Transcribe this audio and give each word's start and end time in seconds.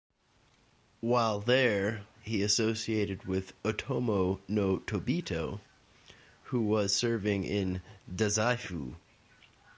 While 1.01 1.41
there, 1.41 2.07
he 2.23 2.41
associated 2.41 3.25
with 3.25 3.53
Otomo 3.61 4.39
no 4.47 4.79
Tabito, 4.79 5.59
who 6.45 6.61
was 6.61 6.91
serving 6.95 7.43
in 7.43 7.83
Dazaifu. 8.11 8.95